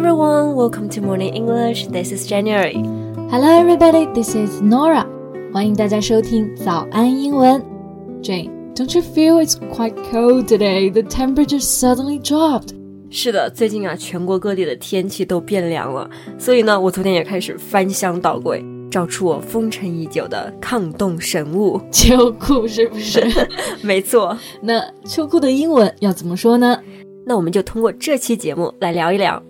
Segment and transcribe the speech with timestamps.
[0.00, 1.86] everyone, welcome to Morning English.
[1.88, 2.82] This is January.
[3.28, 5.06] Hello everybody, this is Nora.
[5.52, 7.62] 欢迎大家收听早安英文。
[8.22, 10.90] Jane, don't you feel it's quite cold today?
[10.90, 12.70] The temperature suddenly dropped.
[13.10, 16.08] 是的，最近啊，全国各地的天气都变凉了，
[16.38, 23.22] 所以呢，我昨天也开始翻箱倒柜，找出我封尘已久的抗冻神物——秋裤，是不是？
[23.82, 24.34] 没错。
[24.62, 26.80] 那秋裤的英文要怎么说呢？
[27.26, 29.42] 那我们就通过这期节目来聊一聊。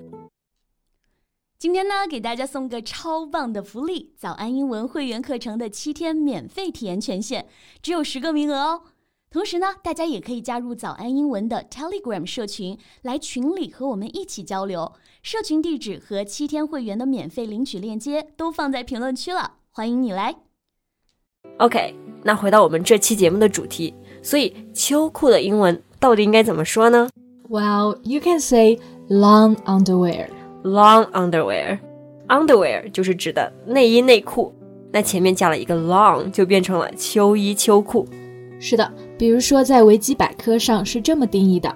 [1.61, 7.45] 今天呢，给大家送个超棒的福利——早安英文会员课程的七天免费体验权限，
[7.83, 8.81] 只有十个名额哦。
[9.31, 14.91] 同时呢，大家也可以加入早安英文的 Telegram 社群，来群里和我们一起交流。
[15.23, 20.37] 社群地址和七天会员的免费领取链接都放在评论区了，欢迎你来。
[21.59, 27.11] OK，那回到我们这期节目的主题，所以秋裤的英文到底应该怎么说呢
[27.51, 28.79] ？Well, you can say
[29.11, 30.40] long underwear.
[30.63, 31.79] Long underwear.
[32.29, 34.53] Underwear 就是指的内衣内裤，
[34.93, 38.07] 那前面加了一个 long，就变成了秋衣秋裤。
[38.61, 41.75] 是的，比如说在维基百科上是这么定义的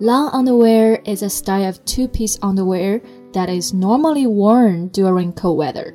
[0.00, 3.02] ：Long underwear is a style of two-piece underwear
[3.34, 5.92] that is normally worn during cold weather。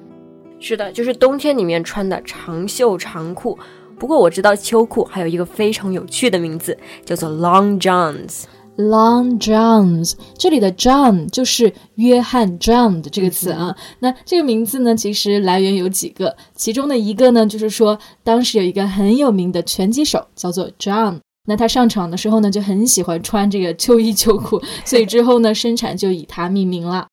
[0.59, 3.57] 是的，就是冬天里面穿的长袖长裤。
[3.97, 8.43] 不过我知道秋裤还有一个非常有趣的名字，叫做 long johns。
[8.79, 13.75] Long Johns，这里的 John 就是约翰 John 的这个词啊。
[13.99, 27.05] 那这个名字呢，其实来源有几个，其中的一个呢，就是说当时有一个很有名的拳击手叫做 John，那他上场的时候呢，就很喜欢穿这个 秋衣秋裤，所以之后呢，生产就以他命名了。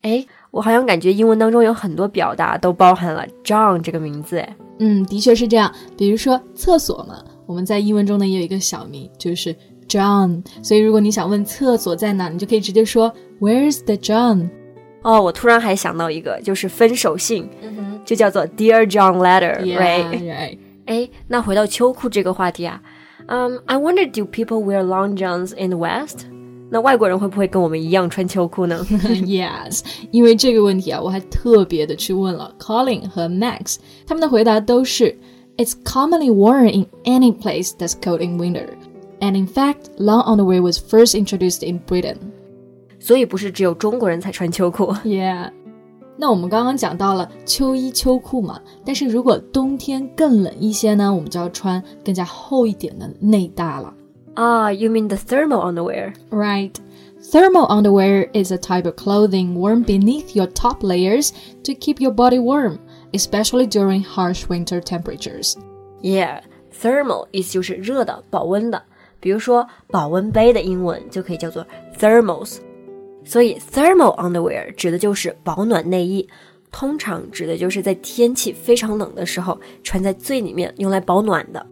[0.00, 4.38] 哎，我好像感觉英文当中有很多表达都包含了 John 这个名字。
[4.38, 5.70] 哎，嗯，的确是这样。
[5.94, 9.54] 比如说厕所嘛，我们在英文中呢也有一个小名，就是。
[9.87, 14.49] John，所以如果你想问厕所在哪，你就可以直接说 Where's the John？
[15.03, 17.49] 哦，我突然还想到一个，就是分手信，
[18.03, 20.57] 就叫做 Dear John Letter，right？
[20.85, 22.81] 哎，那回到秋裤这个话题啊，
[23.27, 26.25] 嗯，I wonder do people wear long johns in the West？
[26.69, 28.85] 那外国人会不会跟我们一样穿秋裤呢？
[28.89, 35.17] Yes，因为这个问题啊，我还特别的去问了 Colin 和 Max，他们的回答都是
[35.55, 38.67] It's commonly worn in any place that's cold in winter。
[39.21, 42.17] And in fact, long underwear was first introduced in Britain.
[42.99, 44.93] 所以不是只有中国人才穿秋裤。
[45.03, 45.51] Yeah.
[46.17, 53.93] 那我们刚刚讲到了秋衣秋裤嘛，但是如果冬天更冷一些呢，我们就要穿更加厚一点的内搭了。
[54.35, 56.13] Ah, you mean the thermal underwear?
[56.29, 56.73] Right.
[57.31, 61.31] Thermal underwear is a type of clothing worn beneath your top layers
[61.63, 62.77] to keep your body warm,
[63.13, 65.55] especially during harsh winter temperatures.
[66.01, 66.41] Yeah,
[66.71, 68.81] thermal 意思就是热的、保温的。
[69.22, 71.64] 比如说保温杯的英文就可以叫做
[71.96, 72.56] thermos，
[73.24, 76.28] 所以 thermal underwear 指的就是保暖内衣，
[76.72, 81.64] 通常指的就是在天气非常冷的时候穿在最里面用来保暖的。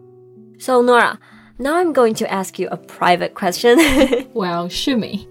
[0.57, 1.15] So Nora,
[1.57, 3.77] now I'm going to ask you a private question.
[4.33, 5.27] well, shoot me.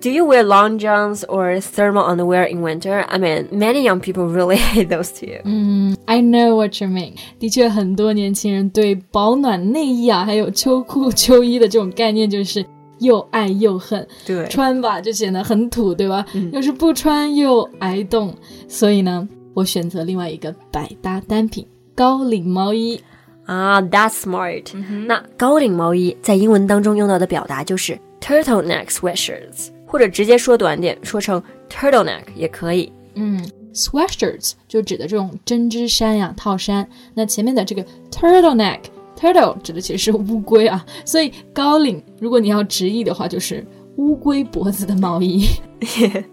[0.00, 3.06] Do you wear long johns or thermal underwear in winter?
[3.08, 5.40] I mean, many young people really hate those two.
[5.44, 7.14] 嗯，I know what you mean.
[7.38, 12.62] 的确，很多年轻人对保暖内衣啊，还有秋裤、秋衣的这种概念就是
[12.98, 14.06] 又爱又恨。
[14.26, 16.26] 对，穿吧就显得很土，对吧？
[16.34, 18.34] 嗯、要是不穿又挨冻。
[18.68, 23.00] 所以呢，我选择另外一个百搭单品——高领毛衣。
[23.46, 25.06] 啊，That's smart、嗯。
[25.06, 29.68] 那高领毛衣在英文当中用到的表达就是 turtleneck sweatshirts。
[29.89, 32.91] 或者直接说短点，说成 turtleneck 也可以。
[33.15, 36.87] 嗯，sweatshirts 就指的这种针织衫呀、套衫。
[37.15, 43.65] 那前面的这个 turtleneck，turtle 指的其实是乌龟啊，所以高领如果你要直译的话，就是
[43.97, 45.45] 乌龟脖子的毛衣。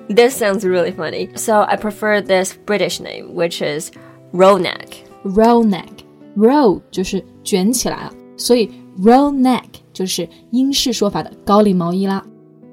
[0.09, 1.35] This sounds really funny.
[1.37, 3.91] So I prefer this British name, which is
[4.33, 5.05] roll neck.
[5.25, 6.05] Roll neck,
[6.37, 12.25] roll 就是卷起来了，所以 roll neck 就是英式说法的高领毛衣啦。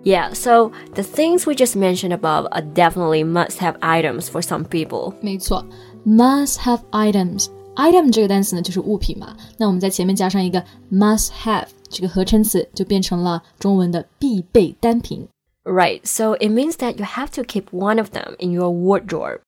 [0.04, 5.14] Yeah, so the things we just mentioned above are definitely must-have items for some people.
[5.20, 5.64] 没错，
[6.06, 15.28] must-have items。item 这个单词呢就是物品嘛，那我们在前面加上一个 must have 这个合成词，就变成了中文的必备单品。
[15.64, 19.40] Right, so it means that you have to keep one of them in your wardrobe.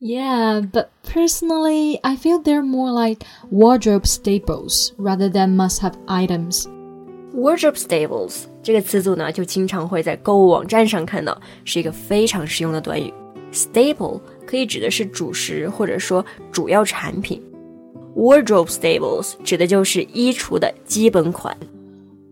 [0.00, 6.66] Yeah, but personally, I feel they're more like wardrobe staples rather than must have items.
[7.32, 13.12] Wardrobe staples 这个词组呢，就经常会在购物网站上看到，是一个非常实用的短语。
[13.52, 17.42] Staple 可以指的是主食或者说主要产品，
[18.14, 21.56] wardrobe staples 指的就是衣橱的基本款。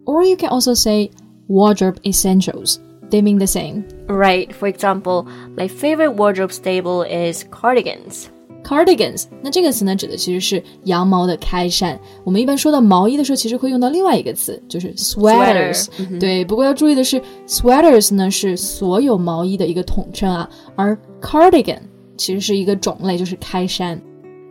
[0.04, 1.10] Or you can also say
[1.48, 2.78] wardrobe essentials.
[3.10, 3.84] they mean the same.
[4.06, 4.54] Right.
[4.54, 8.30] For example, my favorite wardrobe staple is cardigans.
[8.63, 11.99] Cardigans，那这个词呢，指的其实是羊毛的开衫。
[12.23, 15.87] 我们一般说到毛衣的时候，其实会用到另外一个词，就是 sweaters。
[16.19, 21.79] 对，不过要注意的是，sweaters 呢是所有毛衣的一个统称啊，而 cardigan
[22.15, 24.01] 其实是一个种类，就是开衫。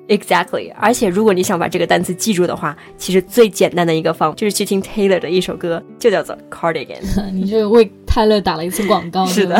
[0.08, 6.98] Exactly，而且如果你想把这个单词记住的话，其实最简单的一个方就是去听 Taylor 的一首歌，就叫做 Cardigan。
[7.32, 9.24] 你这为泰勒打了一次广告。
[9.24, 9.58] 是的。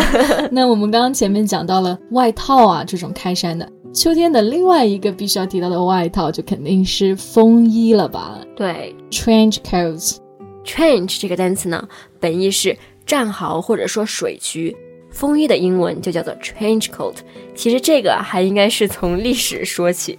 [0.51, 3.67] 那我们刚刚前面讲到了外套啊，这种开衫的。
[3.93, 8.39] 秋天的另外一个必须要提到的外套，就肯定是风衣了吧？
[8.57, 10.17] 对，trench coats。
[10.65, 11.87] trench 这个单词呢，
[12.19, 12.75] 本意是
[13.05, 14.75] 战壕或者说水渠，
[15.11, 17.17] 风衣的英文就叫做 trench coat。
[17.55, 20.17] 其实这个还应该是从历史说起。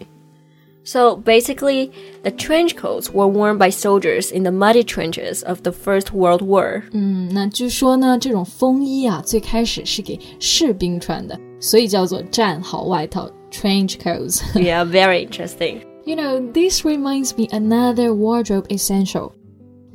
[0.86, 1.90] So basically,
[2.22, 6.44] the trench coats were worn by soldiers in the muddy trenches of the First World
[6.44, 6.84] War.
[6.92, 13.32] 嗯，那据说呢，这种风衣啊，最开始是给士兵穿的，所以叫做战壕外套。
[13.53, 14.43] trench coats.
[14.55, 15.85] yeah, very interesting.
[16.05, 19.33] You know, this reminds me another wardrobe essential.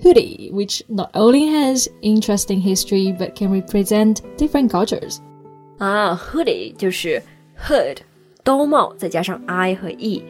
[0.02, 5.20] Hoodie, which not only has interesting history but can represent different cultures.
[5.80, 7.22] 啊，hoodie 就是
[7.58, 7.98] hood
[8.44, 10.24] 兜帽再加上 i 和 e，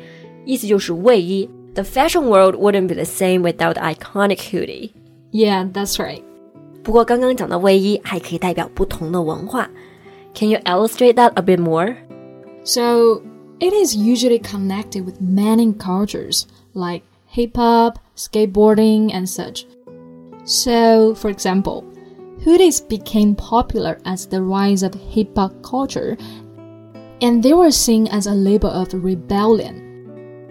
[0.45, 1.49] 意思就是卫衣。
[1.73, 4.91] The fashion world wouldn't be the same without the iconic hoodie.
[5.31, 6.21] Yeah, that's right.
[6.83, 9.69] 不过刚刚讲到卫衣还可以代表不同的文化。
[10.35, 11.95] Can you illustrate that a bit more?
[12.67, 13.21] So
[13.59, 19.65] it is usually connected with many cultures like hip hop, skateboarding, and such.
[20.45, 21.83] So, for example,
[22.45, 26.17] hoodies became popular as the rise of hip hop culture,
[27.21, 29.81] and they were seen as a label of rebellion.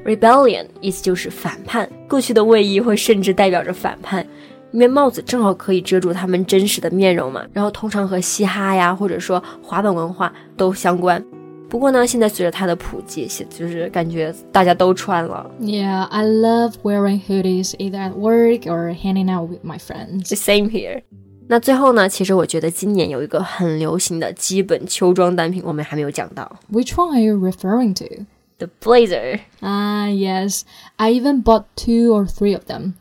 [0.05, 4.27] Rebellion 意思就是反叛，过去的卫衣会甚至代表着反叛，
[4.73, 7.45] 因为帽子正好可以遮住他们真实的面容嘛。
[7.53, 11.25] 然后通常和嘻哈呀，或者说滑板文化都相关。
[11.69, 15.51] 不过呢，现在随着它的普及，就是感觉大家都穿了。
[15.59, 20.29] Yeah, I love wearing hoodies either at work or hanging out with my friends.
[20.29, 21.03] The same here.
[21.49, 26.61] 那最后呢，其实我觉得今年有一个很流行的基本秋装单品，我们还没有讲到。
[26.71, 28.25] Which one are you referring to?
[28.59, 29.41] The blazer.
[29.61, 30.63] Ah, yes.
[30.97, 32.93] I even bought two or three of them.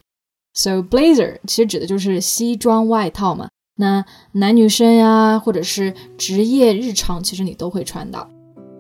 [0.53, 3.49] So blazer 其实指的就是西装外套嘛。
[3.75, 8.29] 那男女生呀，或者是职业日常，其实你都会穿到。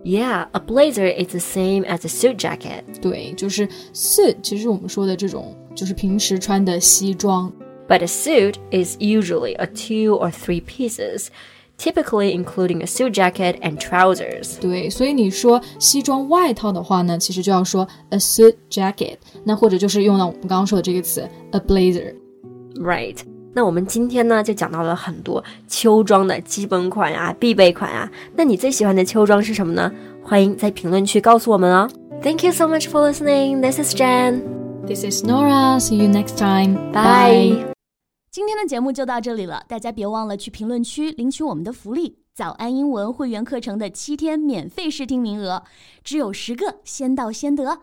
[0.05, 2.83] Yeah, a blazer is the same as a suit jacket.
[3.01, 7.51] 对，就是 suit，其实我们说的这种就是平时穿的西装。
[7.87, 11.27] But a suit is usually a two or three pieces,
[11.77, 14.57] typically including a suit jacket and trousers.
[14.59, 23.17] 对，所以你说西装外套的话呢，其实就要说 a suit jacket，那或者就是用到我们刚刚说的这个词 a blazer。Right.
[23.56, 28.06] 那我们今天呢就讲到了很多秋装的基本款啊、必备款啊。
[28.34, 29.90] 那你最喜欢的秋装是什么呢？
[30.22, 31.88] 欢迎在评论区告诉我们哦。
[32.20, 33.62] Thank you so much for listening.
[33.62, 34.42] This is Jen.
[34.86, 35.80] This is Nora.
[35.80, 36.92] See you next time.
[36.92, 37.64] Bye.
[38.30, 45.62] 今天的节目就到这里了，大家别忘了去评论区领取我们的福利——早安英文会员课程的七天免费试听名额，
[46.04, 47.78] 只有十个，先到先得。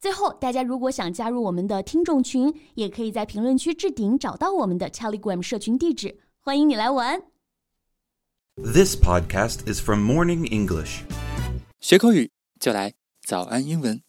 [0.00, 7.22] 最后，大家如果想加入我们的听众群，也可以在评论区置顶找到我们的 Telegram 社群地址，欢迎你来玩。
[8.56, 11.02] This podcast is from Morning English。
[11.80, 12.94] 学口语就来
[13.26, 14.00] 早安英文。